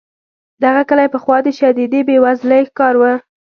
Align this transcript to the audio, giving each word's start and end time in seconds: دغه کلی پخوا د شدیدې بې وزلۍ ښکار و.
دغه 0.63 0.81
کلی 0.89 1.07
پخوا 1.13 1.37
د 1.43 1.47
شدیدې 1.59 2.01
بې 2.07 2.17
وزلۍ 2.23 2.61
ښکار 2.69 2.95
و. 2.99 3.03